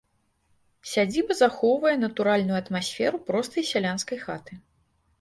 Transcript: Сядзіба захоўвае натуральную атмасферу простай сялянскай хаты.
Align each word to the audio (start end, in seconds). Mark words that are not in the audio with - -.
Сядзіба 0.91 1.33
захоўвае 1.41 1.93
натуральную 2.05 2.57
атмасферу 2.63 3.23
простай 3.31 3.63
сялянскай 3.73 4.17
хаты. 4.27 4.53